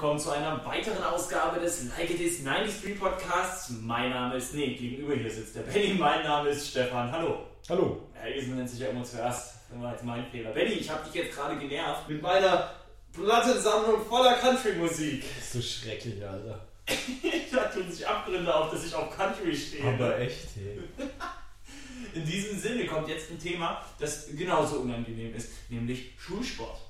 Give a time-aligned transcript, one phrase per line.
[0.00, 3.68] willkommen zu einer weiteren Ausgabe des Like It Is 93 Podcasts.
[3.82, 7.12] Mein Name ist, nee, gegenüber hier sitzt der Benny, mein Name ist Stefan.
[7.12, 7.40] Hallo.
[7.68, 8.00] Hallo.
[8.14, 9.56] Ja, Esel nennt sich ja immer zuerst.
[9.68, 10.52] Das war jetzt mein Fehler.
[10.52, 12.70] Benny, ich habe dich jetzt gerade genervt mit meiner
[13.12, 15.22] Plattensammlung voller Country-Musik.
[15.52, 16.66] So schrecklich, Alter.
[17.52, 19.84] da tun sich Abgründe auf, dass ich auf Country stehe.
[19.84, 20.80] Aber echt, hey.
[22.14, 26.89] In diesem Sinne kommt jetzt ein Thema, das genauso unangenehm ist, nämlich Schulsport.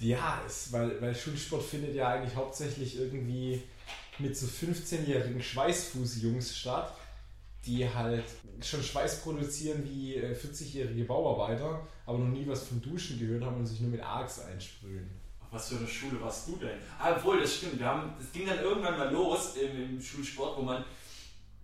[0.00, 3.62] Ja, ist, weil, weil Schulsport findet ja eigentlich hauptsächlich irgendwie
[4.18, 6.92] mit so 15-jährigen Schweißfußjungs statt,
[7.64, 8.24] die halt
[8.60, 13.56] schon Schweiß produzieren wie äh, 40-jährige Bauarbeiter, aber noch nie was vom Duschen gehört haben
[13.56, 15.08] und sich nur mit Arx einsprühen.
[15.52, 16.78] Was für eine Schule warst du denn?
[16.98, 17.78] Ah, obwohl, das stimmt.
[17.78, 20.82] Wir haben, das ging dann irgendwann mal los im, im Schulsport, wo man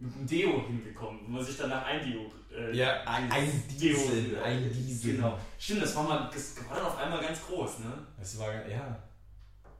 [0.00, 2.30] mit einem Deo hingekommen, wo man sich danach ein Deo.
[2.56, 5.16] Äh, Ja, ein- ein Diesel, äh, ein Diesel.
[5.16, 5.38] Genau.
[5.58, 7.92] Stimmt, das war, mal, das war dann auf einmal ganz groß, ne?
[8.18, 8.96] Das war, ja,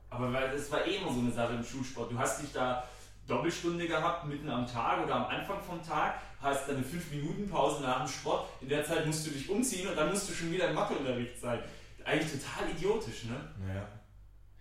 [0.09, 2.11] Aber weil das war eh immer so eine Sache im Schulsport.
[2.11, 2.83] Du hast dich da
[3.27, 7.99] Doppelstunde gehabt, mitten am Tag oder am Anfang vom Tag, hast dann eine 5-Minuten-Pause nach
[8.03, 8.49] dem Sport.
[8.61, 11.39] In der Zeit musst du dich umziehen und dann musst du schon wieder im Matheunterricht
[11.39, 11.59] sein.
[12.03, 13.35] Eigentlich total idiotisch, ne?
[13.73, 13.87] ja.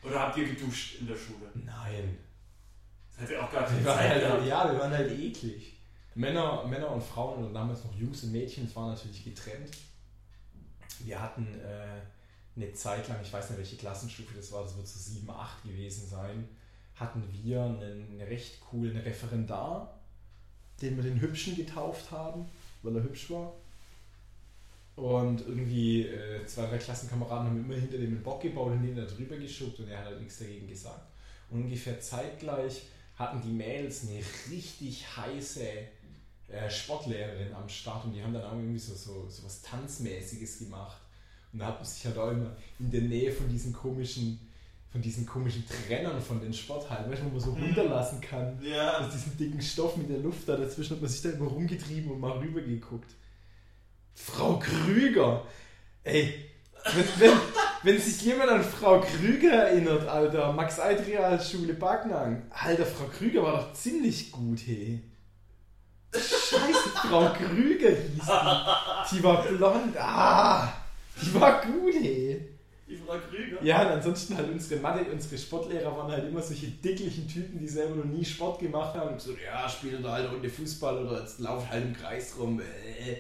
[0.03, 1.51] Oder habt ihr geduscht in der Schule?
[1.55, 2.19] Nein.
[3.19, 4.47] Das hat ja auch gar Wir keine waren Zeit halt, gehabt.
[4.47, 5.77] ja, wir waren halt eklig.
[6.15, 9.71] Männer, Männer und Frauen oder damals noch Jungs und Mädchen, es war natürlich getrennt.
[11.01, 12.01] Wir hatten äh,
[12.57, 15.63] eine Zeit lang, ich weiß nicht welche Klassenstufe das war, das wird so 7, 8
[15.65, 16.49] gewesen sein,
[16.97, 20.01] hatten wir einen recht coolen Referendar,
[20.83, 22.47] den wir den Hübschen getauft haben,
[22.83, 23.53] weil er hübsch war.
[24.97, 28.97] Und irgendwie äh, zwei, drei Klassenkameraden haben immer hinter dem einen Bock gebaut und den
[28.97, 31.07] da drüber geschubt und er hat halt nichts dagegen gesagt.
[31.51, 32.83] Und ungefähr zeitgleich
[33.19, 35.63] hatten die Mädels eine richtig heiße
[36.49, 40.61] äh, Sportlehrerin am Start und die haben dann auch irgendwie so, so, so was Tanzmäßiges
[40.61, 40.99] gemacht.
[41.53, 44.39] Und da hat man sich halt auch immer in der Nähe von diesen komischen,
[44.93, 47.63] von diesen komischen Trennern von den Sporthallen, weißt du, wo man so Mhm.
[47.65, 48.63] runterlassen kann.
[48.63, 51.47] Ja, Aus diesem dicken Stoff mit der Luft da dazwischen hat man sich da immer
[51.49, 53.11] rumgetrieben und mal rüber geguckt.
[54.15, 55.45] Frau Krüger!
[56.05, 56.47] Ey,
[56.95, 57.39] wenn, wenn,
[57.83, 62.43] wenn sich jemand an Frau Krüger erinnert, Alter, Max Adria Schule Backnang.
[62.51, 65.03] Alter, Frau Krüger war doch ziemlich gut, hey.
[66.13, 68.25] Scheiße, Frau Krüger hieß
[69.11, 69.17] die.
[69.17, 69.97] Die war blond.
[69.99, 70.73] Ah,
[71.21, 72.49] die war gut, hey.
[72.89, 73.63] die Frau Krüger.
[73.63, 77.69] Ja, und ansonsten halt unsere Mathe, unsere Sportlehrer waren halt immer solche dicklichen Typen, die
[77.69, 79.11] selber noch nie Sport gemacht haben.
[79.11, 82.35] Und so, ja, spielt da halt eine Runde Fußball oder jetzt lauft halt im Kreis
[82.39, 82.61] rum.
[82.61, 83.19] Äh.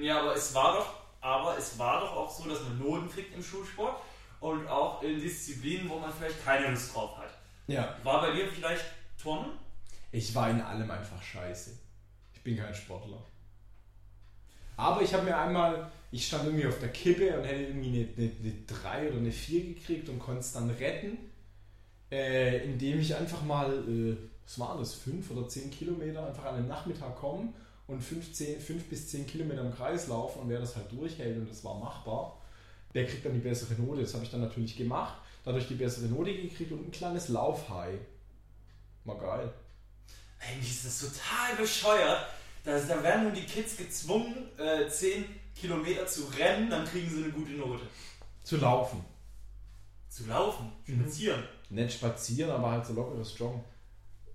[0.00, 3.34] Ja, aber es war doch, aber es war doch auch so, dass man Noten kriegt
[3.34, 4.00] im Schulsport
[4.40, 7.30] und auch in Disziplinen, wo man vielleicht keine Lust drauf hat.
[7.66, 7.96] Ja.
[8.02, 8.84] War bei dir vielleicht
[9.20, 9.52] Turnen?
[10.12, 11.78] Ich war in allem einfach scheiße.
[12.34, 13.22] Ich bin kein Sportler.
[14.76, 18.28] Aber ich habe mir einmal, ich stand irgendwie auf der Kippe und hätte irgendwie eine,
[18.28, 21.18] eine, eine 3 oder eine 4 gekriegt und konnte es dann retten,
[22.10, 26.56] äh, indem ich einfach mal, äh, was waren das, 5 oder 10 Kilometer einfach an
[26.56, 27.52] einem Nachmittag komme
[27.90, 31.36] und 5, 10, 5 bis 10 Kilometer im Kreis laufen und wer das halt durchhält
[31.38, 32.40] und das war machbar,
[32.94, 34.00] der kriegt dann die bessere Note.
[34.02, 35.14] Das habe ich dann natürlich gemacht,
[35.44, 37.98] dadurch die bessere Note gekriegt und ein kleines Laufhigh.
[39.04, 39.52] War geil.
[40.38, 42.26] Eigentlich ist das total bescheuert.
[42.64, 45.24] Da, da werden nun die Kids gezwungen, äh, 10
[45.54, 47.82] Kilometer zu rennen, dann kriegen sie eine gute Note.
[48.42, 49.04] Zu laufen.
[50.08, 51.02] Zu laufen, Mhm.
[51.02, 51.44] spazieren.
[51.70, 53.62] Nicht spazieren, aber halt so lockeres Joggen.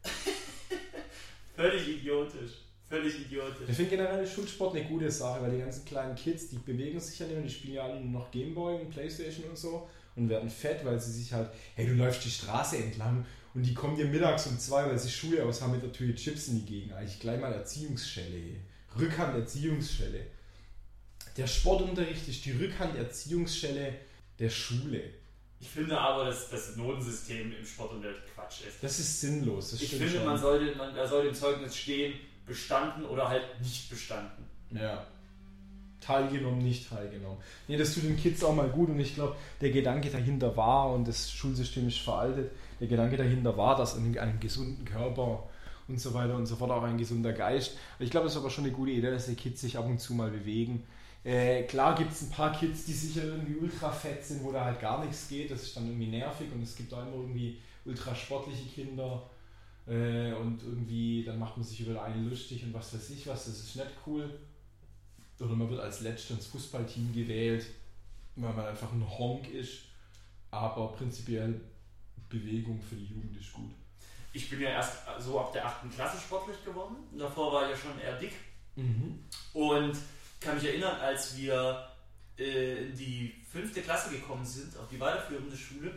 [1.56, 2.65] Völlig idiotisch.
[2.88, 3.68] Völlig idiotisch.
[3.68, 7.18] Ich finde generell Schulsport eine gute Sache, weil die ganzen kleinen Kids, die bewegen sich
[7.18, 10.30] ja nicht mehr, die spielen ja alle nur noch Gameboy und Playstation und so und
[10.30, 13.96] werden fett, weil sie sich halt, hey, du läufst die Straße entlang und die kommen
[13.96, 16.66] dir mittags um zwei, weil sie Schule aus haben, mit der Tüte Chips in die
[16.66, 16.94] Gegend.
[16.94, 18.58] Eigentlich gleich mal Erziehungsschelle.
[19.00, 20.28] Rückhand Erziehungsschelle.
[21.38, 23.96] Der Sportunterricht ist die Rückhand Erziehungsschelle
[24.40, 25.02] der Schule.
[25.60, 28.78] Ich finde aber, dass das Notensystem im Sportunterricht Quatsch ist.
[28.82, 29.72] Das ist sinnlos.
[29.72, 30.26] Das Ich finde, schon.
[30.26, 32.14] man sollte, man, da sollte im Zeugnis stehen,
[32.46, 34.46] bestanden oder halt nicht bestanden.
[34.72, 35.06] Ja.
[36.02, 37.40] Teilgenommen, nicht teilgenommen.
[37.68, 40.92] Nee, das tut den Kids auch mal gut und ich glaube, der Gedanke dahinter war,
[40.92, 45.44] und das Schulsystem ist veraltet, der Gedanke dahinter war, dass in einem gesunden Körper
[45.88, 47.78] und so weiter und so fort auch ein gesunder Geist.
[48.00, 50.00] Ich glaube, das ist aber schon eine gute Idee, dass die Kids sich ab und
[50.00, 50.84] zu mal bewegen.
[51.24, 54.64] Äh, klar gibt es ein paar Kids, die sicher irgendwie ultra fett sind, wo da
[54.64, 55.50] halt gar nichts geht.
[55.50, 59.24] Das ist dann irgendwie nervig und es gibt auch immer irgendwie ultra sportliche Kinder.
[59.88, 63.46] Äh, und irgendwie, dann macht man sich über einen lustig und was weiß ich was,
[63.46, 64.30] das ist nicht cool.
[65.40, 67.66] Oder man wird als Letzter ins Fußballteam gewählt,
[68.36, 69.84] weil man einfach ein Honk ist.
[70.50, 71.60] Aber prinzipiell
[72.30, 73.72] Bewegung für die Jugend ist gut.
[74.34, 75.92] Ich bin ja erst so ab der 8.
[75.94, 76.96] Klasse sportlich geworden.
[77.18, 78.34] Davor war ich ja schon eher dick.
[78.76, 79.20] Mhm.
[79.54, 79.98] Und
[80.40, 81.88] kann mich erinnern, als wir
[82.38, 85.92] äh, in die fünfte Klasse gekommen sind, auf die weiterführende Schule,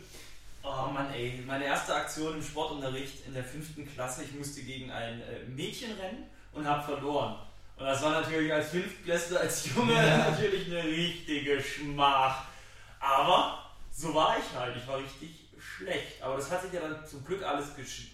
[0.71, 4.91] Oh Mann, ey, meine erste Aktion im Sportunterricht in der fünften Klasse, ich musste gegen
[4.91, 7.39] ein äh, Mädchen rennen und habe verloren.
[7.77, 10.31] Und das war natürlich als Fünftklässler, als Junge ja.
[10.31, 12.45] natürlich eine richtige Schmach.
[13.01, 16.23] Aber so war ich halt, ich war richtig schlecht.
[16.23, 17.69] Aber das hat sich ja dann zum Glück alles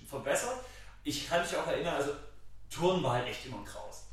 [0.08, 0.60] verbessert.
[1.02, 2.12] Ich kann mich auch erinnern, also
[2.70, 4.06] Turnen war halt echt immer ein Kraus.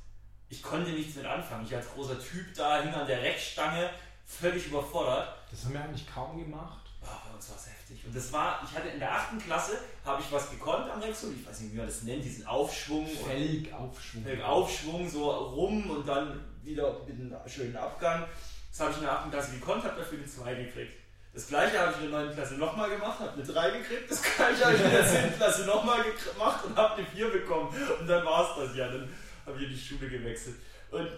[0.50, 1.66] Ich konnte nichts mit anfangen.
[1.66, 3.90] Ich als großer Typ da hing an der Rechtstange,
[4.26, 5.36] völlig überfordert.
[5.52, 6.81] Das haben wir eigentlich kaum gemacht.
[7.01, 8.06] Oh, bei uns war es heftig.
[8.06, 11.33] Und das war, ich hatte in der achten Klasse, habe ich was gekonnt am Rexul,
[11.33, 13.07] ich weiß nicht, wie man das nennt, diesen Aufschwung.
[13.07, 14.24] Felgaufschwung.
[14.24, 18.25] Felgaufschwung, so rum und dann wieder mit einem schönen Abgang.
[18.69, 20.94] Das habe ich in der achten Klasse gekonnt, habe dafür eine 2 gekriegt.
[21.33, 22.36] Das gleiche habe ich in der 9.
[22.36, 24.12] Klasse nochmal gemacht, habe eine 3 gekriegt.
[24.12, 25.36] Das gleiche habe ich in der 10.
[25.38, 27.69] Klasse nochmal gemacht und habe eine 4 bekommen.
[28.00, 28.88] Und dann war es das ja.
[28.89, 29.09] Dann
[29.45, 30.57] habe ich in die Schule gewechselt.
[30.92, 31.09] Und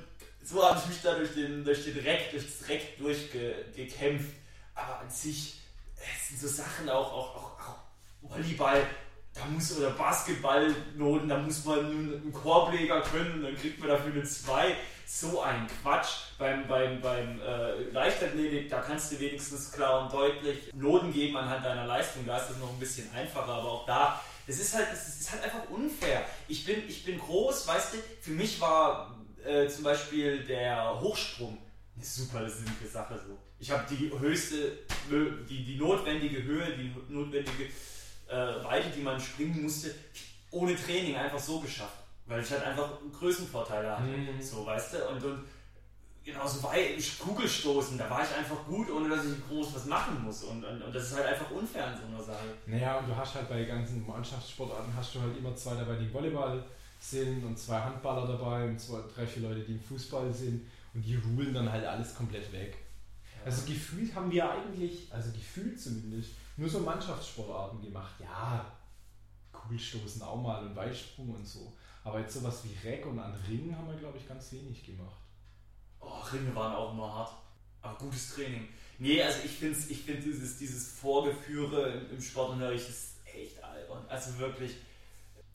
[0.44, 4.33] so habe ich mich da durch den, durch den Dreck, durch das Dreck durchgekämpft.
[4.75, 5.62] Aber an sich
[6.15, 7.79] es sind so Sachen auch, auch, auch, auch
[8.21, 8.85] Volleyball,
[9.33, 14.23] da muss oder Basketballnoten, da muss man einen Korbleger können dann kriegt man dafür eine
[14.23, 14.75] 2.
[15.05, 16.09] So ein Quatsch.
[16.38, 21.65] Beim, beim, beim äh, Leichtathletik, da kannst du wenigstens klar und deutlich Noten geben anhand
[21.65, 22.25] deiner Leistung.
[22.25, 25.31] Da ist das noch ein bisschen einfacher, aber auch da, das ist halt, das ist
[25.31, 26.25] halt einfach unfair.
[26.47, 29.15] Ich bin, ich bin groß, weißt du, für mich war
[29.45, 31.57] äh, zum Beispiel der Hochsprung
[31.95, 33.38] eine super sinnige Sache so.
[33.60, 34.80] Ich habe die höchste,
[35.50, 37.66] die, die notwendige Höhe, die notwendige
[38.28, 39.94] äh, Weite, die man springen musste,
[40.51, 41.98] ohne Training einfach so geschafft.
[42.25, 44.07] Weil ich halt einfach Größenvorteile hatte.
[44.07, 44.42] Mhm.
[44.42, 45.10] So, weißt du?
[45.10, 45.44] Und, und
[46.24, 50.44] genauso weit, Kugelstoßen, da war ich einfach gut, ohne dass ich groß was machen muss.
[50.44, 52.46] Und, und, und das ist halt einfach unfair in so einer Sache.
[52.66, 56.06] Naja, und du hast halt bei ganzen Mannschaftssportarten hast du halt immer zwei dabei, die
[56.06, 56.63] im Volleyball
[57.00, 61.01] sind und zwei Handballer dabei und zwei, drei, vier Leute, die im Fußball sind und
[61.01, 62.78] die rulen dann halt alles komplett weg.
[63.38, 63.45] Ja.
[63.45, 68.13] Also gefühlt haben wir eigentlich, also gefühlt zumindest, nur so Mannschaftssportarten gemacht.
[68.19, 68.66] Ja,
[69.51, 71.74] Kugelstoßen auch mal und Weitsprung und so.
[72.04, 75.22] Aber jetzt sowas wie Reck und an Ringen haben wir, glaube ich, ganz wenig gemacht.
[76.00, 77.34] Oh, Ringe waren auch immer hart.
[77.81, 78.68] Aber gutes Training.
[79.00, 84.06] Nee, also ich finde ich find dieses, dieses Vorgeführe im Sportunterricht ist echt albern.
[84.07, 84.75] Also wirklich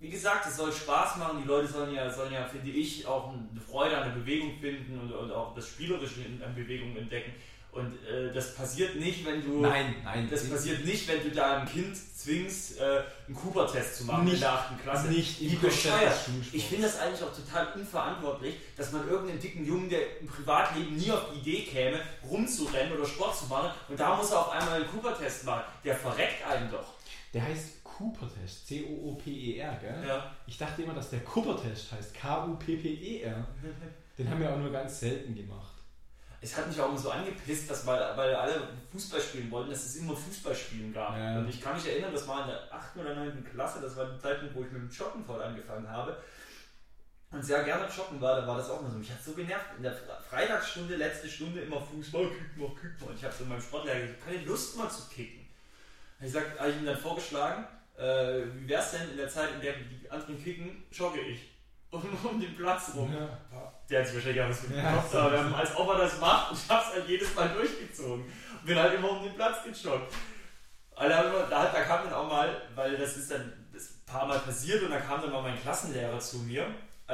[0.01, 1.41] wie gesagt, es soll Spaß machen.
[1.43, 4.99] Die Leute sollen ja, sollen ja, finde ich, auch eine Freude an der Bewegung finden
[5.01, 7.33] und, und auch das Spielerische in, an Bewegung entdecken.
[7.71, 9.61] Und äh, das passiert nicht, wenn du.
[9.61, 10.29] Nein, nein.
[10.31, 14.35] Das passiert nicht, wenn du da ein Kind zwingst, äh, einen Cooper-Test zu machen nicht,
[14.35, 14.83] in der 8.
[14.83, 15.09] Klasse.
[15.09, 16.17] Nicht Wie bescheuert.
[16.53, 20.97] Ich finde das eigentlich auch total unverantwortlich, dass man irgendeinen dicken Jungen, der im Privatleben
[20.97, 24.51] nie auf die Idee käme, rumzurennen oder Sport zu machen, und da muss er auf
[24.51, 25.65] einmal einen Cooper-Test machen.
[25.85, 26.95] Der verreckt einen doch.
[27.35, 30.07] Der heißt Cooper-Test, C-O-O-P-E-R, gell?
[30.07, 30.31] Ja.
[30.47, 33.47] Ich dachte immer, dass der Cooper-Test heißt, K-U-P-P-E-R.
[34.17, 35.75] Den haben wir auch nur ganz selten gemacht.
[36.41, 39.85] Es hat mich auch immer so angepisst, dass weil, weil alle Fußball spielen wollten, dass
[39.85, 41.17] es immer Fußballspielen gab.
[41.17, 41.41] Ja.
[41.41, 42.97] Und ich kann mich erinnern, das war in der 8.
[42.99, 43.45] oder 9.
[43.45, 46.17] Klasse, das war die Zeit, wo ich mit dem Joggen voll angefangen habe.
[47.33, 48.99] Und sehr gerne joggen war, da war das auch immer so.
[48.99, 49.67] Mich hat so genervt.
[49.77, 53.09] In der Freitagsstunde, letzte Stunde immer Fußball, kick mal, kick mal.
[53.09, 55.45] Und ich habe so in meinem Sportlehrer gesagt, keine Lust mal zu kicken.
[56.21, 57.67] Ich habe ihm dann vorgeschlagen,
[57.99, 61.41] äh, wie wäre es denn in der Zeit, in der die anderen kicken, jogge ich
[61.91, 63.13] um, um den Platz rum.
[63.13, 63.29] Ja.
[63.89, 66.21] Der hat sich wahrscheinlich auch was mit ja, Kopf, aber ähm, als ob er das
[66.21, 68.25] macht ich habe es halt jedes Mal durchgezogen.
[68.25, 70.13] Und bin halt immer um den Platz gejoggt.
[70.95, 74.39] Also, da, da kam dann auch mal, weil das ist dann das ein paar Mal
[74.41, 76.67] passiert und da kam dann mal mein Klassenlehrer zu mir.
[77.09, 77.13] Äh,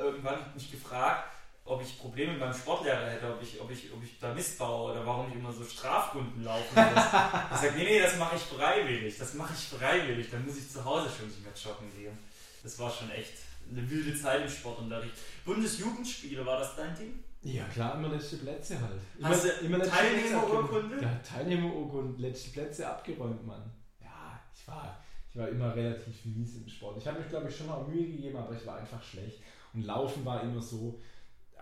[0.00, 1.30] irgendwann hat mich gefragt,
[1.72, 4.58] ob ich Probleme mit meinem Sportlehrer hätte, ob ich, ob ich, ob ich da Mist
[4.58, 6.68] baue oder warum ich immer so Strafrunden laufe.
[6.74, 9.18] ich sage, nee, nee, das mache ich freiwillig.
[9.18, 10.30] Das mache ich freiwillig.
[10.30, 12.16] Dann muss ich zu Hause schon nicht mehr joggen gehen.
[12.62, 13.32] Das war schon echt
[13.70, 15.14] eine wilde Zeit im Sportunterricht.
[15.44, 17.22] Bundesjugendspiele, war das dein Ding?
[17.42, 19.00] Ja, klar, immer letzte Plätze halt.
[19.18, 21.02] Immer, Hast du immer Teilnehmerurkunde?
[21.02, 23.68] Ja, Teilnehmerurkunde, letzte Plätze abgeräumt, Mann.
[24.00, 24.96] Ja, ich war,
[25.28, 26.98] ich war immer relativ mies im Sport.
[26.98, 29.40] Ich habe mich, glaube ich, schon auch Mühe gegeben, aber ich war einfach schlecht.
[29.74, 31.00] Und Laufen war immer so,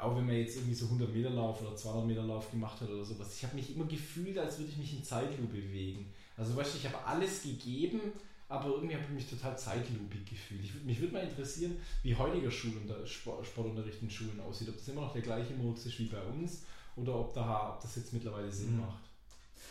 [0.01, 2.89] auch wenn man jetzt irgendwie so 100 Meter Lauf oder 200 Meter Lauf gemacht hat
[2.89, 6.13] oder sowas, ich habe mich immer gefühlt, als würde ich mich in Zeitlupe bewegen.
[6.37, 8.01] Also weißt du, ich habe alles gegeben,
[8.49, 10.65] aber irgendwie habe ich mich total zeitlupig gefühlt.
[10.65, 14.69] Ich, mich würde mal interessieren, wie heutiger Schulunter, Sport, Sportunterricht in Schulen aussieht.
[14.69, 16.65] Ob das immer noch der gleiche Murks ist wie bei uns
[16.97, 18.81] oder ob, da, ob das jetzt mittlerweile Sinn mhm.
[18.81, 19.03] macht.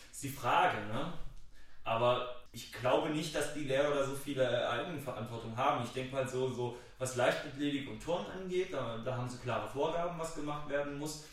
[0.08, 1.12] Das ist die Frage, ne?
[1.84, 5.84] Aber ich glaube nicht, dass die Lehrer da so viele Eigenverantwortung haben.
[5.84, 9.66] Ich denke mal so, so was Leichtathletik und Turnen angeht, da, da, haben sie klare
[9.68, 11.24] Vorgaben, was gemacht werden muss.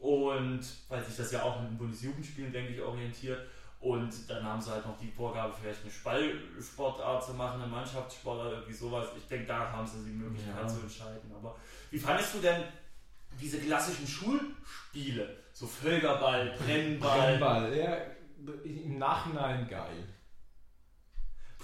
[0.00, 3.40] Und weil sich das ja auch mit den Bundesjugendspielen, denke ich, orientiert.
[3.80, 8.40] Und dann haben sie halt noch die Vorgabe, vielleicht eine Spallsportart zu machen, eine Mannschaftssport
[8.40, 9.08] oder irgendwie sowas.
[9.16, 10.68] Ich denke, da haben sie die Möglichkeit ja.
[10.68, 11.32] zu entscheiden.
[11.34, 11.56] Aber
[11.90, 12.62] wie fandest du denn
[13.40, 15.36] diese klassischen Schulspiele?
[15.52, 17.18] So Völkerball, Brennball.
[17.18, 17.96] Brennball, ja,
[18.64, 20.04] im Nachhinein geil.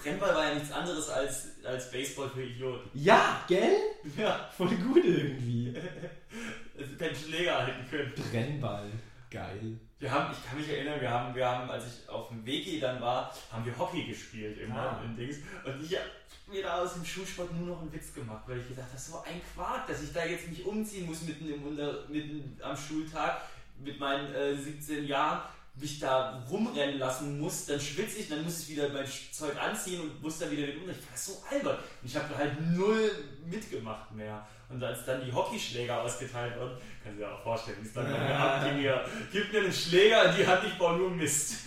[0.02, 2.90] Brennball war ja nichts anderes als, als Baseball für Idioten.
[2.94, 3.76] Ja, gell?
[4.16, 5.74] Ja, Voll gut irgendwie.
[6.78, 8.12] also keinen Schläger halten können.
[8.30, 8.90] Brennball.
[9.30, 9.78] Geil.
[9.98, 12.80] Wir haben, ich kann mich erinnern, wir haben, wir haben, als ich auf dem WG
[12.80, 15.02] dann war, haben wir Hockey gespielt immer Ah.
[15.04, 15.36] in Dings.
[15.64, 16.06] Und ich habe
[16.48, 19.02] mir da aus dem Schulsport nur noch einen Witz gemacht, weil ich gedacht habe, das
[19.06, 22.58] ist so ein Quark, dass ich da jetzt mich umziehen muss mitten, im Unter, mitten
[22.62, 23.42] am Schultag
[23.78, 25.42] mit meinen äh, 17 Jahren,
[25.74, 30.00] mich da rumrennen lassen muss, dann schwitze ich, dann muss ich wieder mein Zeug anziehen
[30.02, 30.90] und muss dann wieder mit um.
[30.90, 31.76] Ich das so albern.
[31.76, 33.10] Und ich habe halt null
[33.46, 34.46] mitgemacht mehr.
[34.68, 38.10] Und als dann die Hockeyschläger ausgeteilt wurden, kannst du dir auch vorstellen, wie es dann
[38.10, 39.04] mir abging hier.
[39.30, 41.66] Gib mir einen Schläger die Hand, ich baue nur Mist.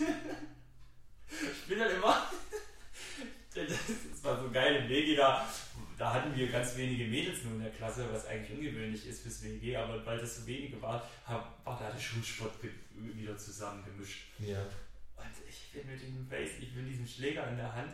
[1.30, 2.22] ich bin dann immer.
[3.54, 5.48] Das war so geil im WG da.
[5.98, 9.42] Da hatten wir ganz wenige Mädels nur in der Klasse, was eigentlich ungewöhnlich ist fürs
[9.42, 12.52] WG, aber weil das so wenige war, hab- war da der Schulsport
[12.94, 14.26] wieder zusammengemischt.
[14.38, 14.60] Ja.
[15.16, 17.92] Und ich bin mit dem Base, ich bin diesen Schläger in der Hand,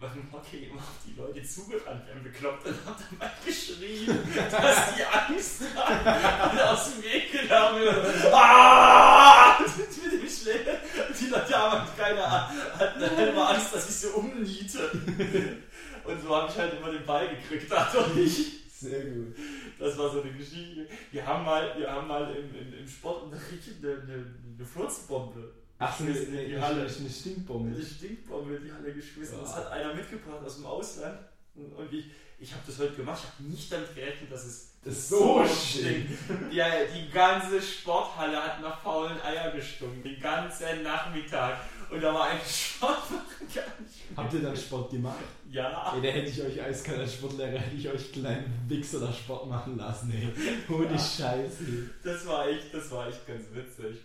[0.00, 4.06] beim Hockey immer auf die Leute zugerannt, werden bekloppt und hab dann mal geschrien,
[4.50, 9.60] dass die Angst haben, und aus dem Weg genommen ah!
[9.76, 10.80] mit dem Schläger.
[11.20, 15.58] Die Leute haben halt keine Ahnung, hatten halt immer Angst, dass ich so umniete.
[16.04, 18.60] Und so habe ich halt immer den Ball gekriegt dadurch.
[18.72, 19.36] Sehr gut.
[19.78, 20.86] Das war so eine Geschichte.
[21.12, 25.52] Wir haben mal, wir haben mal im, im, im Sportunterricht eine, eine, eine Furzbombe
[25.82, 26.82] Ach, so eine, eine, die Halle.
[26.82, 27.74] eine Stinkbombe.
[27.74, 29.36] Eine Stinkbombe in die Halle geschmissen.
[29.36, 29.42] Ja.
[29.42, 31.18] Das hat einer mitgebracht aus dem Ausland.
[31.54, 32.04] Und ich,
[32.38, 33.20] ich habe das heute gemacht.
[33.22, 36.12] Ich habe nicht damit gerechnet, dass es Das ist so stinkt.
[36.52, 40.02] Ja, die ganze Sporthalle hat nach faulen Eier gestunken.
[40.02, 41.60] Den ganzen Nachmittag.
[41.90, 44.10] Und da war eigentlich Sport machen gar nicht.
[44.10, 44.16] mehr.
[44.16, 45.18] Habt ihr dann Sport gemacht?
[45.50, 45.92] Ja.
[45.94, 49.48] Ey, da hätte ich euch als kleiner Sportlehrer, hätte ich euch kleinen Wichser da Sport
[49.48, 50.28] machen lassen, ey.
[50.72, 50.98] Ohne Ja.
[50.98, 51.90] Scheiße.
[52.04, 53.98] Das war echt, das war echt ganz witzig.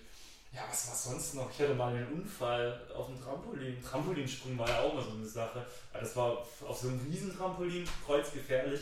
[0.52, 1.52] Ja, was war sonst noch?
[1.52, 3.84] Ich hatte mal einen Unfall auf dem Trampolin.
[3.84, 5.66] Trampolinsprung war ja auch mal so eine Sache.
[5.94, 8.80] Das war auf so einem Riesentrampolin, kreuzgefährlich.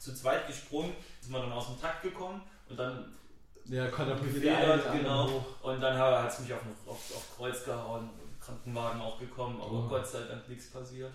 [0.00, 3.14] Zu zweit gesprungen, ist man dann aus dem Takt gekommen und dann
[3.66, 5.28] Ja, gefedert, genau.
[5.30, 5.44] hoch.
[5.62, 9.88] Und dann hat es mich auf, auf, auf Kreuz gehauen, Krankenwagen auch gekommen, aber Oh.
[9.88, 11.12] Gott sei Dank nichts passiert.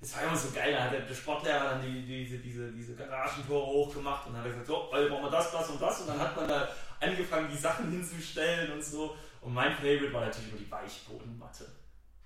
[0.00, 2.94] Es war immer so geil, da hat der, der Sportlehrer dann die, diese, diese, diese
[2.94, 6.20] Garagentore hochgemacht und hat gesagt, so, heute machen wir das, das und das und dann
[6.20, 6.68] hat man da
[7.00, 9.16] angefangen, die Sachen hinzustellen und so.
[9.40, 11.64] Und mein Favorite war natürlich immer die Weichbodenmatte.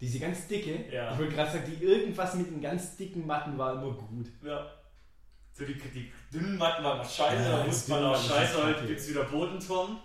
[0.01, 1.13] Diese ganz dicke, Ja.
[1.13, 4.27] ich wollte gerade sagen, die irgendwas mit den ganz dicken Matten war immer gut.
[4.43, 4.67] Ja.
[5.53, 9.01] So die, die dünnen Matten waren scheiße, Ja, da wusste man auch scheiße, heute gibt
[9.01, 9.99] es wieder Bodenturm.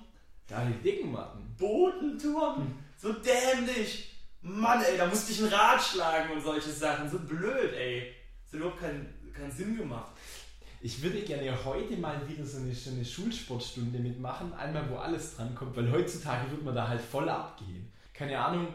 [0.49, 1.55] Ja, die dicken Matten.
[1.57, 2.77] Bodenturm.
[2.97, 4.13] So dämlich.
[4.41, 7.09] Mann, ey, da musste ich ein Rad schlagen und solche Sachen.
[7.09, 8.13] So blöd, ey.
[8.43, 10.11] Das hat überhaupt keinen, keinen Sinn gemacht.
[10.79, 15.35] Ich würde gerne heute mal wieder so eine, so eine Schulsportstunde mitmachen, einmal wo alles
[15.35, 17.91] dran kommt, weil heutzutage wird man da halt voll abgehen.
[18.13, 18.67] Keine Ahnung,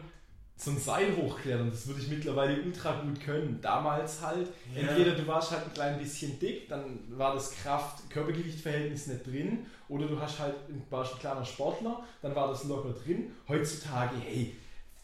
[0.55, 3.59] so ein Seil hochklettern, das würde ich mittlerweile ultra gut können.
[3.61, 4.81] Damals halt, Ja.
[4.87, 10.07] entweder du warst halt ein klein bisschen dick, dann war das Kraft-Körpergewicht-Verhältnis nicht drin, oder
[10.07, 10.55] du hast halt,
[10.89, 13.31] warst ein kleiner Sportler, dann war das locker drin.
[13.47, 14.55] Heutzutage, hey,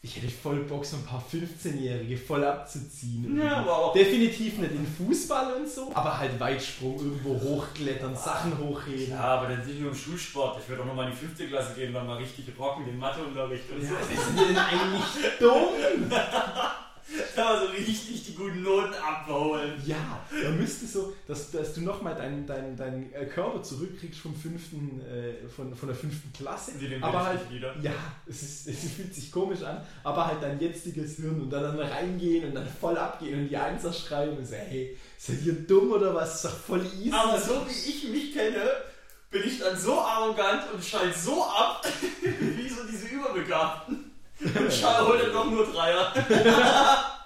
[0.02, 3.38] ich hätte voll Bock, so ein paar 15-Jährige voll abzuziehen.
[3.38, 3.92] Ja, auch.
[3.92, 9.10] Definitiv nicht in Fußball und so, aber halt Weitsprung, irgendwo hochklettern, Sachen hochheben.
[9.10, 10.58] Ja, aber dann sind wir im Schulsport.
[10.62, 13.70] Ich würde auch nochmal in die fünfte Klasse gehen, dann mal richtig rocken, den Matheunterricht
[13.70, 13.94] und Ja, so.
[13.96, 16.10] was ist denn eigentlich dumm?
[17.36, 19.80] Da mal so richtig die guten Noten abholen.
[19.86, 24.34] Ja, da müsste so, dass, dass du nochmal deinen dein, dein äh, Körper zurückkriegst vom
[24.34, 26.72] fünften, äh, von, von der fünften Klasse.
[27.00, 27.74] Aber halt, wieder.
[27.80, 27.92] ja,
[28.26, 31.78] es, ist, es fühlt sich komisch an, aber halt dein jetziges Hirn und dann, dann
[31.78, 35.92] reingehen und dann voll abgehen und die Einser schreiben und so, hey, seid ihr dumm
[35.92, 36.36] oder was?
[36.36, 37.12] Ist doch voll easy.
[37.12, 38.70] Aber so wie ich mich kenne,
[39.30, 41.84] bin ich dann so arrogant und schall so ab,
[42.22, 43.99] wie so diese Überbegabten.
[44.42, 46.12] Und schall hol dann doch nur Dreier.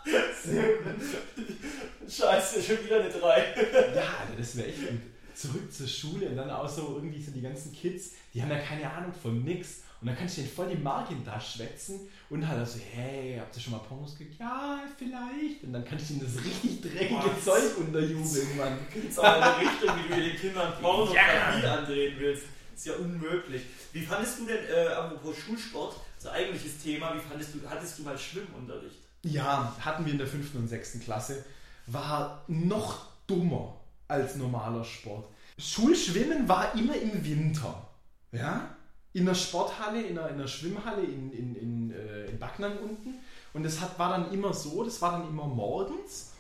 [2.09, 3.55] Scheiße, schon wieder eine Drei.
[3.95, 5.01] Ja, Alter, das wäre echt gut.
[5.35, 8.59] Zurück zur Schule und dann auch so irgendwie so die ganzen Kids, die haben ja
[8.59, 9.81] keine Ahnung von nix.
[10.01, 13.39] Und dann kannst du denen voll die Mark in da schwätzen und halt so, hey,
[13.41, 14.39] habt ihr schon mal Pornos gekriegt?
[14.39, 15.65] Ja, vielleicht.
[15.65, 17.45] Und dann kannst du ihnen das richtig dreckige Was?
[17.45, 18.79] Zeug unterjubeln, Mann.
[18.93, 21.75] Gibt's auch eine Richtung, wie du den Kindern Pornografie Ja.
[21.79, 22.43] andrehen willst.
[22.77, 23.63] Ist ja unmöglich.
[23.93, 28.03] Wie fandest du denn, äh, apropos Schulsport, so eigentliches Thema, wie fandest du, hattest du
[28.03, 28.97] mal Schwimmunterricht?
[29.23, 31.45] Ja, hatten wir in der fünften und sechsten Klasse.
[31.87, 33.77] War noch dummer
[34.09, 35.27] als normaler Sport.
[35.59, 37.89] Schulschwimmen war immer im Winter.
[38.33, 38.75] Ja?
[39.13, 43.15] In der Sporthalle, in der, in der Schwimmhalle in, in, in, äh, in Backnang unten.
[43.53, 46.33] Und das hat, war dann immer so, das war dann immer morgens.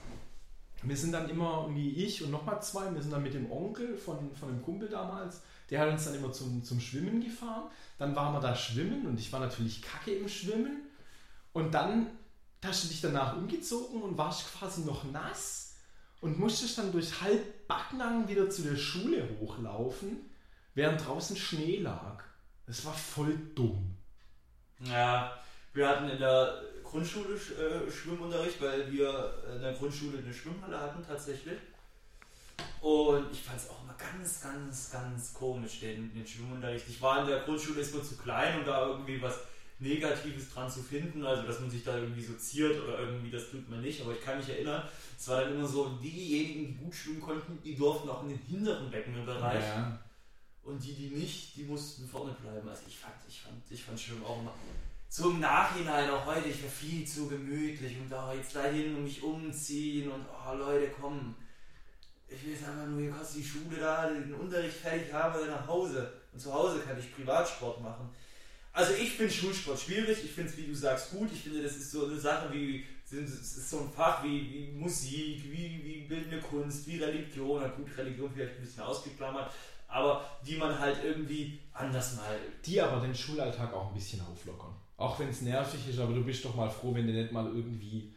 [0.82, 3.96] Wir sind dann immer, irgendwie ich und nochmal zwei, wir sind dann mit dem Onkel
[3.96, 5.40] von, von einem Kumpel damals,
[5.70, 7.70] der hat uns dann immer zum, zum Schwimmen gefahren.
[7.98, 10.82] Dann waren wir da schwimmen und ich war natürlich kacke im Schwimmen.
[11.52, 12.08] Und dann
[12.64, 15.76] da hast du dich danach umgezogen und warst quasi noch nass
[16.22, 20.30] und musstest dann durch halb Backnang wieder zu der Schule hochlaufen,
[20.72, 22.24] während draußen Schnee lag.
[22.66, 23.98] Das war voll dumm.
[24.80, 25.38] Ja,
[25.74, 31.04] wir hatten in der Grundschule äh, Schwimmunterricht, weil wir in der Grundschule eine Schwimmhalle hatten
[31.06, 31.58] tatsächlich.
[32.80, 36.86] Und ich fand es auch immer ganz, ganz, ganz komisch, den, den Schwimmunterricht.
[36.88, 39.38] Ich war in der Grundschule ist wohl zu klein, um da irgendwie was
[39.78, 43.50] Negatives dran zu finden, also dass man sich da irgendwie so ziert oder irgendwie, das
[43.50, 44.82] tut man nicht, aber ich kann mich erinnern,
[45.18, 48.38] es war dann immer so, diejenigen, die gut schwimmen konnten, die durften auch in den
[48.38, 49.64] hinteren Beckenbereich.
[49.64, 49.98] Ja.
[50.62, 52.66] Und die, die nicht, die mussten vorne bleiben.
[52.68, 54.52] Also ich fand, ich fand, ich fand Schwimmen auch immer
[55.16, 59.04] so im Nachhinein, auch heute, ich war viel zu gemütlich und da jetzt dahin und
[59.04, 61.36] mich umziehen und oh Leute, komm.
[62.34, 65.50] Ich will jetzt einfach nur, hier kostet die Schule da, den Unterricht fertig haben oder
[65.50, 66.12] nach Hause.
[66.32, 68.10] Und zu Hause kann ich Privatsport machen.
[68.72, 71.30] Also ich finde Schulsport schwierig, ich finde es, wie du sagst, gut.
[71.32, 74.72] Ich finde, das ist so eine Sache wie, es ist so ein Fach wie, wie
[74.72, 77.62] Musik, wie, wie bildende Kunst, wie Religion.
[77.62, 79.52] Na gut, Religion vielleicht ein bisschen ausgeklammert,
[79.86, 82.36] aber die man halt irgendwie anders mal.
[82.64, 84.74] Die aber den Schulalltag auch ein bisschen auflockern.
[84.96, 87.46] Auch wenn es nervig ist, aber du bist doch mal froh, wenn du nicht mal
[87.46, 88.12] irgendwie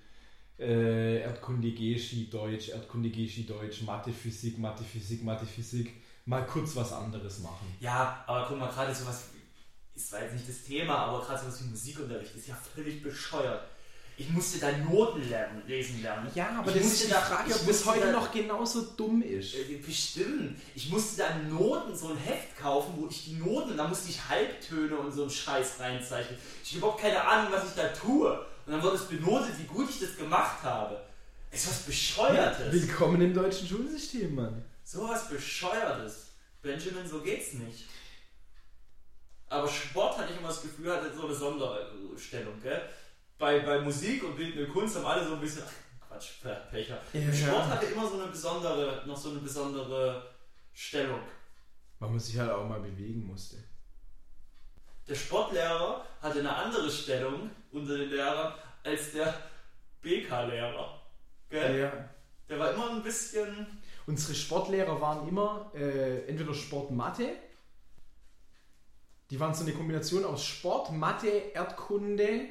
[0.59, 5.93] äh, Erdkunde, Geschi, Deutsch, Erdkunde, Geschi, Deutsch, Mathe, Physik, Mathe, Physik, Mathe, Physik,
[6.25, 7.75] mal kurz was anderes machen.
[7.79, 9.25] Ja, aber guck mal, gerade sowas,
[9.95, 13.63] ist zwar jetzt nicht das Thema, aber gerade sowas wie Musikunterricht ist ja völlig bescheuert.
[14.19, 16.27] Ich musste da Noten lernen, lesen lernen.
[16.33, 19.21] Ja, aber ich das ist die da, Frage, ob das heute da, noch genauso dumm
[19.21, 19.53] ist.
[19.53, 20.59] Äh, bestimmt.
[20.73, 24.27] Ich musste da Noten, so ein Heft kaufen, wo ich die Noten, da musste ich
[24.27, 26.39] Halbtöne und so einen Scheiß reinzeichnen.
[26.63, 28.43] Ich habe überhaupt keine Ahnung, was ich da tue.
[28.67, 31.01] Und dann wurde es benotet, wie gut ich das gemacht habe.
[31.51, 32.73] Ist was Bescheuertes.
[32.73, 34.61] Willkommen im deutschen Schulsystem, Mann.
[34.83, 36.31] So was Bescheuertes.
[36.61, 37.85] Benjamin, so geht's nicht.
[39.47, 42.81] Aber Sport hatte ich immer das Gefühl, hatte so eine Sonderstellung, gell?
[43.37, 46.99] bei, bei Musik und bildende Kunst haben alle so ein bisschen, ach, Quatsch, Pecher.
[47.13, 47.33] Ja.
[47.33, 50.29] Sport hatte immer so eine besondere, noch so eine besondere
[50.73, 51.21] Stellung.
[51.99, 53.63] Weil man sich halt auch mal bewegen musste.
[55.07, 58.53] Der Sportlehrer hatte eine andere Stellung unter den Lehrern
[58.83, 59.33] als der
[60.01, 61.01] BK-Lehrer.
[61.51, 62.09] Ja.
[62.49, 63.67] Der war immer ein bisschen.
[64.05, 67.35] Unsere Sportlehrer waren immer äh, entweder Sport, Mathe.
[69.29, 72.47] Die waren so eine Kombination aus Sport, Mathe, Erdkunde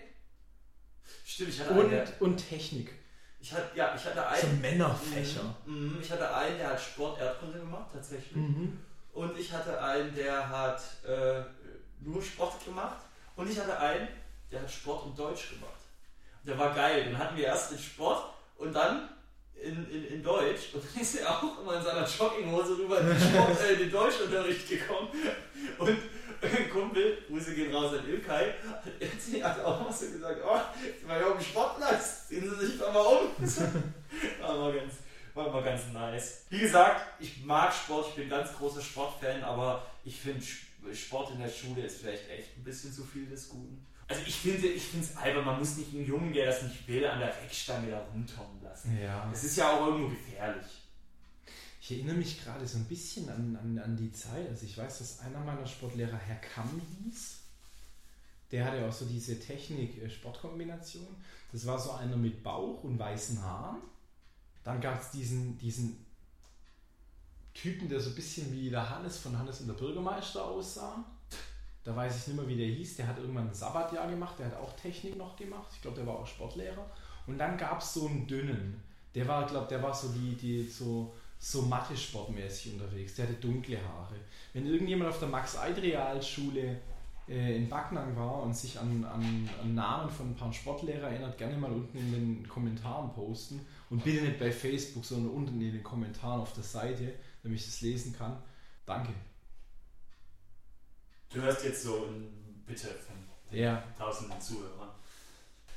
[1.25, 2.93] Stimmt, ich hatte und, einen, und Technik.
[3.41, 4.41] Ich hatte, ja, ich hatte einen.
[4.41, 5.55] So Männerfächer.
[5.65, 8.37] Mhm, ich hatte einen, der hat Sport Erdkunde gemacht, tatsächlich.
[8.37, 8.79] Mhm.
[9.13, 11.43] Und ich hatte einen, der hat äh,
[12.01, 12.99] nur Sport gemacht.
[13.37, 14.09] Und ich hatte einen,
[14.51, 15.81] der hat Sport und Deutsch gemacht.
[16.43, 17.05] Und der war geil.
[17.05, 19.09] Dann hatten wir erst den Sport und dann
[19.63, 20.75] in, in, in Deutsch.
[20.75, 23.79] Und dann ist er auch immer in seiner Jogginghose rüber in den, Sport, äh, in
[23.81, 25.09] den Deutschunterricht gekommen.
[25.79, 25.99] Und
[26.43, 28.53] ein Kumpel, Grüße gehen raus an Ilkay,
[29.43, 32.79] hat auch mal so gesagt, oh, jetzt mal hier auf dem Sportplatz, ziehen Sie sich
[32.79, 33.31] doch mal um.
[34.41, 34.95] war, mal ganz,
[35.35, 36.43] war mal ganz nice.
[36.51, 40.45] Wie gesagt, ich mag Sport, ich bin ganz großer Sportfan, aber ich finde
[40.95, 43.87] Sport in der Schule ist vielleicht echt ein bisschen zu viel des Guten.
[44.09, 47.05] Also ich finde ich es albern, man muss nicht einen Jungen, der das nicht will,
[47.05, 48.97] an der Reckstange da rumtommen lassen.
[49.01, 49.29] Ja.
[49.31, 50.83] Das ist ja auch irgendwo gefährlich.
[51.81, 54.49] Ich erinnere mich gerade so ein bisschen an, an, an die Zeit.
[54.49, 57.39] Also ich weiß, dass einer meiner Sportlehrer Herr Kamm hieß.
[58.53, 61.07] Der hatte auch so diese Technik-Sportkombination.
[61.53, 63.79] Das war so einer mit Bauch und weißen Haaren.
[64.63, 66.05] Dann gab es diesen, diesen
[67.55, 71.05] Typen, der so ein bisschen wie der Hannes von Hannes und der Bürgermeister aussah.
[71.87, 72.97] Da weiß ich nicht mehr, wie der hieß.
[72.97, 74.35] Der hat irgendwann ein Sabbatjahr gemacht.
[74.39, 75.69] Der hat auch Technik noch gemacht.
[75.73, 76.85] Ich glaube, der war auch Sportlehrer.
[77.29, 78.83] Und dann gab es so einen dünnen.
[79.15, 83.15] Der war, glaube der war so die, die so so Mathe-Sportmäßig unterwegs.
[83.15, 84.17] Der hatte dunkle Haare.
[84.53, 86.81] Wenn irgendjemand auf der Max-Eid-Realschule
[87.29, 91.39] äh, in Backnang war und sich an, an, an, Namen von ein paar Sportlehrer erinnert,
[91.39, 93.61] gerne mal unten in den Kommentaren posten.
[93.91, 97.67] Und bitte nicht bei Facebook, sondern unten in den Kommentaren auf der Seite, damit ich
[97.67, 98.37] das lesen kann.
[98.85, 99.13] Danke.
[101.33, 103.17] Du hörst jetzt so ein Bitte von
[103.51, 103.83] ja.
[103.99, 104.91] tausenden Zuhörern.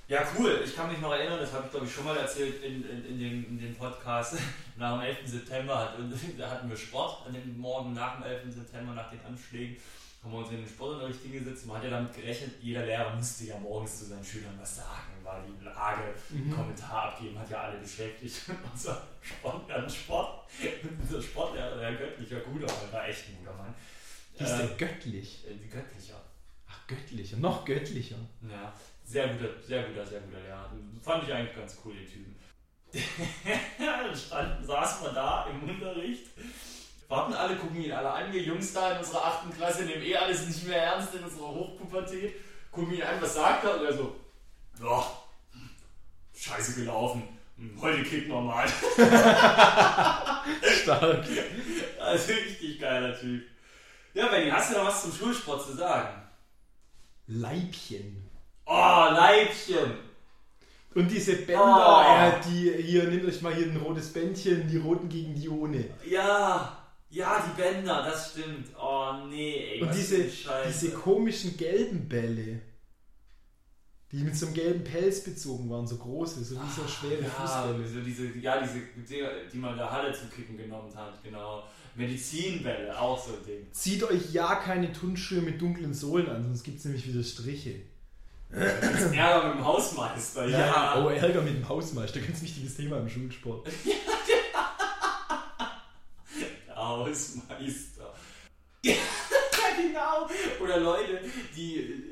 [0.07, 0.59] Ja, cool.
[0.65, 3.05] Ich kann mich noch erinnern, das habe ich glaube ich schon mal erzählt in, in,
[3.05, 4.37] in, dem, in dem Podcast.
[4.75, 5.17] Nach dem 11.
[5.25, 5.93] September hat,
[6.37, 8.55] da hatten wir Sport an dem Morgen nach dem 11.
[8.55, 9.77] September, nach den Anschlägen.
[10.23, 11.65] Haben wir uns in den Sportunterricht hingesetzt.
[11.67, 15.23] Man hat ja damit gerechnet, jeder Lehrer musste ja morgens zu seinen Schülern was sagen,
[15.23, 16.55] war die Lage, mhm.
[16.55, 18.41] Kommentar abgeben, hat ja alle beschäftigt.
[18.73, 20.49] unser Sport, Sport,
[21.01, 23.75] unser Sportlehrer, der göttlicher Guter, war echt ein guter Mann.
[24.39, 25.45] Ist der äh, göttlich?
[25.47, 26.21] Äh, göttlicher.
[26.67, 28.15] Ach, göttlicher, noch göttlicher.
[28.49, 28.73] Ja.
[29.05, 30.69] Sehr guter, sehr guter, sehr guter Lehrer.
[31.01, 32.35] Fand ich eigentlich ganz cool, den Typen.
[33.77, 36.27] dann stand, saß man da im Unterricht,
[37.07, 38.31] warten alle, gucken ihn alle an.
[38.31, 39.55] Wir Jungs da in unserer 8.
[39.55, 42.35] Klasse nehmen eh alles nicht mehr ernst in unserer Hochpubertät.
[42.71, 43.79] Gucken ihn an, was sagt er?
[43.79, 44.15] Und er so,
[44.81, 45.05] ja,
[46.35, 47.23] scheiße gelaufen.
[47.57, 48.67] Hm, Heute kickt normal.
[50.81, 51.25] Stark.
[51.99, 53.43] Also richtig geiler Typ.
[54.13, 56.09] Ja, Benny, hast du noch was zum Schulsport zu sagen?
[57.27, 58.29] Leibchen.
[58.65, 58.73] Oh,
[59.11, 59.93] Leibchen.
[60.95, 62.01] Und diese Bänder, Oh.
[62.01, 65.85] ja, die hier, nehmt euch mal hier ein rotes Bändchen, die roten gegen die ohne.
[66.05, 66.75] Ja,
[67.11, 68.67] ja, die Bänder, das stimmt.
[68.79, 69.81] Oh nee, ey.
[69.81, 70.23] Und was diese,
[70.67, 72.61] diese komischen gelben Bälle,
[74.11, 77.29] die mit so einem gelben Pelz bezogen waren, so große, so wie so schwere ja,
[77.29, 77.87] Fußbälle.
[77.87, 78.81] so diese, ja, diese,
[79.53, 81.63] die man in der Halle zum Kicken genommen hat, genau.
[81.95, 83.67] Medizinbälle, auch so ein Ding.
[83.71, 87.75] Zieht euch ja keine Turnschuhe mit dunklen Sohlen an, sonst gibt es nämlich wieder Striche.
[88.51, 91.03] Ärger mit dem Hausmeister, ja.
[91.03, 93.67] oh, Ärger mit dem Hausmeister, ganz wichtiges Thema im Schulsport.
[96.67, 98.13] Der Hausmeister.
[99.61, 100.29] Ja, genau.
[100.63, 101.19] Oder Leute,
[101.55, 102.08] die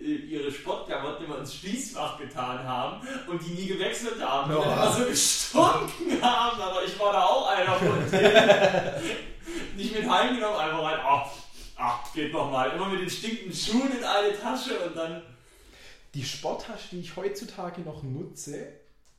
[0.47, 4.51] ihre Sportklamotten immer ins Schließfach getan haben und die nie gewechselt haben.
[4.51, 4.63] Und Oh.
[4.63, 6.61] dann immer so gestunken haben.
[6.61, 9.03] Aber ich war da auch einer von denen.
[9.75, 10.99] Nicht mit heimgenommen, einfach rein.
[11.03, 11.31] Ach,
[11.77, 12.71] ach geht noch mal.
[12.71, 15.21] Immer mit den stinkenden Schuhen in eine Tasche und dann.
[16.13, 18.67] Die Sporttasche, die ich heutzutage noch nutze,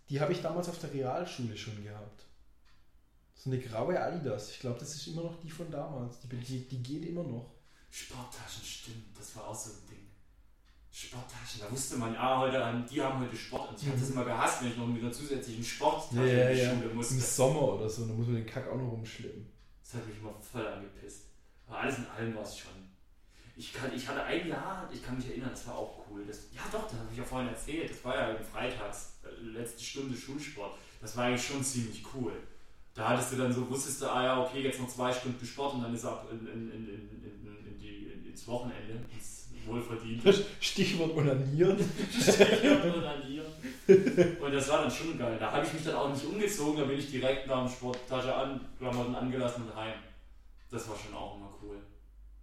[0.09, 2.25] die habe ich damals auf der Realschule schon gehabt.
[3.37, 4.51] So eine graue Adidas.
[4.51, 6.19] Ich glaube, das ist immer noch die von damals.
[6.21, 7.51] Die, die, die geht immer noch.
[7.91, 9.17] Sporttaschen, stimmt.
[9.17, 10.11] Das war auch so ein Ding.
[11.07, 13.71] Sporttaschen, da wusste man, ah, heute, ähm, die haben heute Sport.
[13.71, 16.65] Und ich hatte es immer gehasst, wenn ich noch mit einer zusätzlichen Sporttasche in die
[16.65, 17.15] Schule musste.
[17.15, 19.47] Im Sommer oder so, da muss man den Kack auch noch rumschleppen.
[19.81, 21.27] Das hat mich immer voll angepisst.
[21.69, 22.73] Aber alles in allem war es schon.
[23.55, 26.25] Ich, kann, ich hatte ein Jahr, ich kann mich erinnern, das war auch cool.
[26.27, 27.91] Das, ja doch, das habe ich ja vorhin erzählt.
[27.91, 30.77] Das war ja im Freitags, äh, letzte Stunde Schulsport.
[31.01, 32.33] Das war eigentlich schon ziemlich cool.
[32.95, 35.75] Da hattest du dann so, wusstest du, ah ja, okay, jetzt noch zwei Stunden Sport
[35.75, 39.38] und dann ist ab in, in, in, ins Wochenende, ins
[39.69, 40.33] Wohlverdiente.
[40.61, 41.79] Stichwort Onanieren.
[44.41, 45.37] Und das war dann schon geil.
[45.39, 48.35] Da habe ich mich dann auch nicht umgezogen, da bin ich direkt nach dem Sporttasche
[48.35, 49.95] an, Klamotten angelassen und heim.
[50.71, 51.77] Das war schon auch immer cool.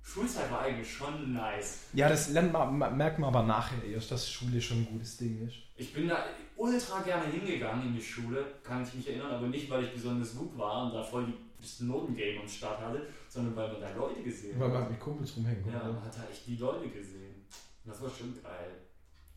[0.02, 1.80] Schulzeit war eigentlich schon nice.
[1.94, 5.18] Ja, das lernt man, ma- merkt man aber nachher erst, dass Schule schon ein gutes
[5.18, 5.56] Ding ist.
[5.78, 9.70] Ich bin da ultra gerne hingegangen in die Schule, kann ich mich erinnern, aber nicht,
[9.70, 11.34] weil ich besonders gut war und da voll die
[11.66, 14.74] das Notengame am Start hatte, sondern weil man da Leute gesehen Weil hat.
[14.74, 15.94] man halt mit Kumpels rumhängen Ja, konnte.
[15.94, 17.46] man hat da echt die Leute gesehen.
[17.84, 18.72] Und das war schon geil.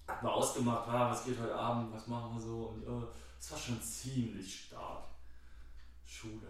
[0.07, 2.75] Hat man ausgemacht, ah, was geht heute Abend, was machen wir so.
[2.75, 3.07] Und äh,
[3.39, 5.05] das war schon ziemlich stark.
[6.07, 6.49] Schule.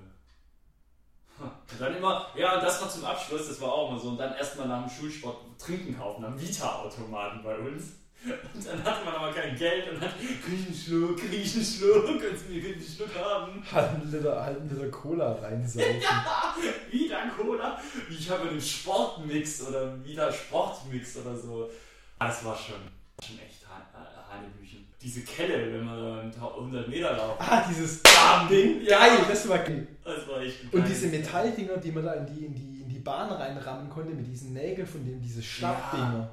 [1.41, 4.09] Und dann immer, ja, und das noch zum Abschluss, das war auch immer so.
[4.11, 7.93] Und dann erstmal nach dem Schulsport Trinken kaufen am Vita-Automaten bei uns.
[8.25, 10.11] Und dann hatte man aber kein Geld und dann
[10.45, 13.63] krieg einen Schluck, krieg einen Schluck, kannst du mir einen Schluck haben?
[13.73, 16.01] Halben Liter, halben Liter Cola reinsaufen.
[16.91, 17.81] Wieder Cola.
[18.11, 21.71] Ich habe einen Sportmix oder wieder Sportmix oder so.
[22.19, 22.77] Das war schon,
[23.25, 24.87] schon echt Ha- Hanebüchen.
[25.01, 27.41] Diese Kelle, wenn man einen 100 Meter laufen.
[27.41, 28.03] ah, dieses
[28.51, 28.83] Ding.
[28.83, 28.99] Ja.
[28.99, 29.87] Geil, das war geil.
[30.05, 32.89] Das war echt ein Und diese Metalldinger, die man da in die, in die, in
[32.89, 36.05] die Bahn reinrammen konnte, mit diesen Nägeln von dem, diese Schlappdinger.
[36.13, 36.31] Ja, ja.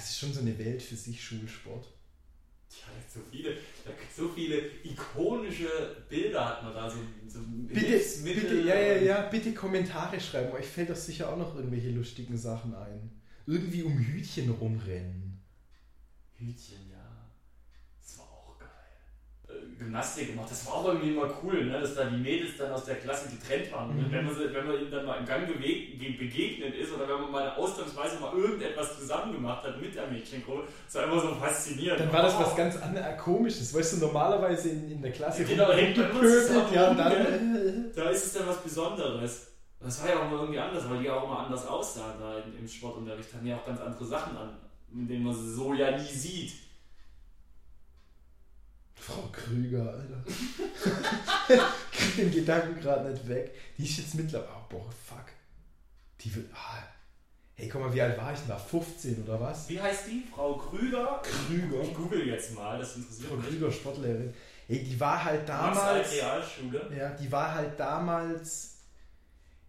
[0.00, 1.86] Das ist schon so eine Welt für sich, Schulsport.
[2.70, 3.58] Ja, so viele,
[4.16, 5.68] so viele ikonische
[6.08, 6.88] Bilder hat man da.
[6.88, 10.52] So, so Bitte, bitte, ja, ja, ja, bitte Kommentare schreiben.
[10.52, 13.10] Euch fällt doch sicher auch noch irgendwelche lustigen Sachen ein.
[13.44, 15.38] Irgendwie um Hütchen rumrennen.
[16.36, 17.28] Hütchen, ja.
[18.00, 18.68] Das war auch geil.
[19.48, 21.80] Äh, Gymnastik gemacht, das war auch irgendwie immer cool, ne?
[21.80, 23.90] dass da die Mädels dann aus der Klasse getrennt waren.
[23.90, 24.12] Und Mhm.
[24.12, 27.50] wenn, man, wenn man ihnen dann mal im Gang begegnet ist oder wenn man mal
[27.56, 32.00] ausnahmsweise mal irgendetwas zusammen gemacht hat mit der Mädchengruppe, das war immer so faszinierend.
[32.00, 32.40] Dann war das Oh.
[32.42, 33.74] was ganz anderes, komisches.
[33.74, 36.06] Weißt du, normalerweise in, in der Klasse Genau, hängt man
[36.72, 37.90] ja, rum, und dann.
[37.96, 39.46] Da ist es dann was Besonderes.
[39.80, 42.68] Das war ja auch mal irgendwie anders, weil die auch immer anders aussahen da im,
[42.68, 43.32] Sportunterricht.
[43.32, 44.50] Hatten ja auch ganz andere Sachen an,
[44.92, 46.52] in denen man sie so ja nie sieht.
[49.00, 50.24] Frau Krüger, Alter.
[51.90, 53.54] Krieg den Gedanken gerade nicht weg.
[53.78, 54.50] Die ist jetzt mittlerweile.
[54.54, 55.24] Oh, boah, fuck.
[56.20, 56.46] Die wird.
[56.52, 56.82] Ah.
[57.54, 58.56] Hey, guck mal, wie alt war ich denn da?
[58.56, 59.68] 15 oder was?
[59.68, 60.24] Wie heißt die?
[60.34, 61.20] Frau Krüger?
[61.22, 61.82] Krüger.
[61.82, 63.48] Ich google jetzt mal, das interessiert Frau mich.
[63.48, 64.34] Krüger, Sportlehrerin.
[64.66, 65.78] Hey, die war halt damals.
[65.78, 66.90] Damals Realschule.
[66.96, 68.76] Ja, die war halt damals,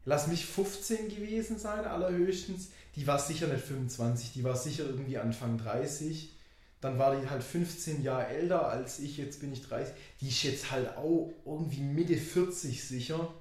[0.06, 2.70] lass mich 15 gewesen sein, allerhöchstens.
[2.96, 6.34] Die war sicher nicht 25, die war sicher irgendwie Anfang 30.
[6.82, 9.94] Dann war die halt 15 Jahre älter als ich, jetzt bin ich 30.
[10.20, 13.32] Die ist jetzt halt auch irgendwie Mitte 40 sicher.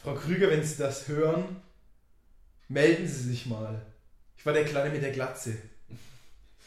[0.00, 1.60] Frau Krüger, wenn Sie das hören,
[2.68, 3.84] melden Sie sich mal.
[4.36, 5.56] Ich war der Kleine mit der Glatze.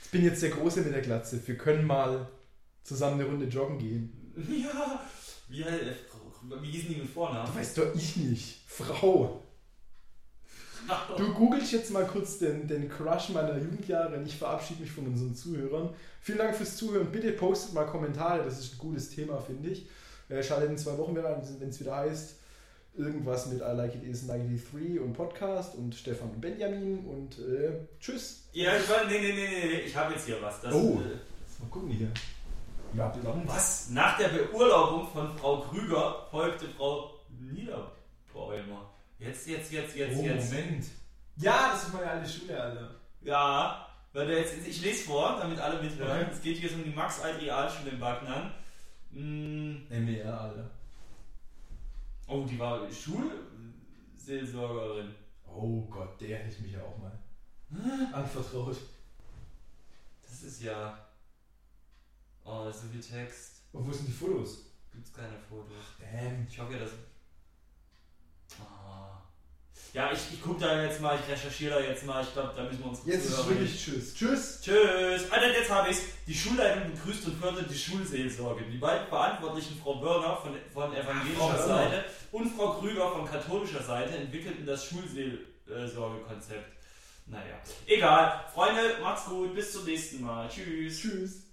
[0.03, 1.39] Ich bin jetzt der Große mit der Glatze.
[1.47, 2.27] Wir können mal
[2.83, 4.13] zusammen eine Runde joggen gehen.
[4.49, 5.03] Ja,
[5.49, 5.93] wie, äh,
[6.61, 7.55] wie hießen die mit Vornamen?
[7.55, 8.61] Weiß doch ich nicht.
[8.67, 9.41] Frau.
[11.17, 15.05] Du googelst jetzt mal kurz den, den Crush meiner Jugendjahre und ich verabschiede mich von
[15.07, 15.89] unseren Zuhörern.
[16.21, 17.11] Vielen Dank fürs Zuhören.
[17.11, 19.87] Bitte postet mal Kommentare, das ist ein gutes Thema, finde ich.
[20.29, 22.35] Äh, schaltet in zwei Wochen wieder ein, wenn es wieder heißt,
[22.95, 27.71] irgendwas mit I Like It Is 93 und Podcast und Stefan und Benjamin und äh,
[27.99, 28.43] tschüss.
[28.53, 30.61] Ja, ich war, nee, nee, nee, nee, ich habe jetzt hier was.
[30.61, 30.99] Das, Oh.
[31.01, 32.11] äh, Mal gucken hier.
[32.95, 33.13] Ja,
[33.45, 33.89] was?
[33.89, 38.89] Nach der Beurlaubung von Frau Krüger folgte Frau Niederbäumer.
[39.19, 40.51] Jetzt, jetzt, jetzt, jetzt, Oh, jetzt.
[40.51, 40.85] Moment.
[41.37, 42.95] Ja, das ist meine alte Schule, Alter.
[43.21, 46.21] Ja, weil der jetzt, ich lese vor, damit alle mithören.
[46.23, 46.31] Okay.
[46.31, 48.51] Es geht hier um die Max-Alt-Realschule in Backnang.
[49.11, 50.69] Mm, MDR, Alter.
[52.27, 55.15] Oh, die war Schulseelsorgerin.
[55.45, 57.17] Oh Gott, der hätte ich mich ja auch mal
[58.13, 58.77] anvertraut.
[60.23, 60.97] Das ist ja.
[62.43, 63.63] Oh, so viel Text.
[63.71, 64.65] Und wo sind die Fotos?
[64.91, 65.77] Gibt's keine Fotos.
[65.99, 66.45] Damn.
[66.49, 66.91] Ich hoffe ja, dass.
[69.97, 72.21] Ja, ich, ich gucke da jetzt mal, ich recherchiere da jetzt mal.
[72.21, 74.13] Ich glaube, da müssen wir uns Jetzt ist wirklich Tschüss.
[74.13, 74.61] Tschüss.
[74.61, 75.31] Tschüss!
[75.31, 76.01] Alter, jetzt habe ich's.
[76.27, 78.63] Die Schulleitung begrüßt und fördert die Schulseelsorge.
[78.71, 81.65] Die beiden Verantwortlichen, Frau Börner von, von evangelischer Börner.
[81.65, 86.77] Seite und Frau Krüger von katholischer Seite, entwickelten das Schulseelsorgekonzept.
[87.25, 88.45] Naja, egal.
[88.53, 89.55] Freunde, macht's gut.
[89.55, 90.47] Bis zum nächsten Mal.
[90.47, 91.01] Tschüss.
[91.01, 91.46] Tschüss.